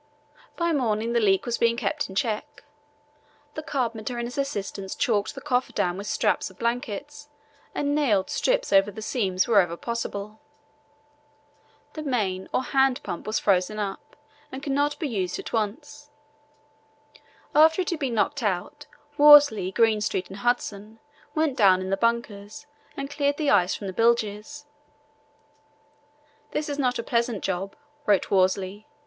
[0.57, 2.63] By morning the leak was being kept in check.
[3.53, 7.29] The carpenter and his assistants caulked the coffer dam with strips of blankets
[7.75, 10.41] and nailed strips over the seams wherever possible.
[11.93, 14.15] The main or hand pump was frozen up
[14.51, 16.09] and could not be used at once.
[17.53, 18.87] After it had been knocked out
[19.19, 20.97] Worsley, Greenstreet, and Hudson
[21.35, 22.65] went down in the bunkers
[22.97, 24.65] and cleared the ice from the bilges.
[26.53, 27.75] "This is not a pleasant job,"
[28.07, 28.87] wrote Worsley.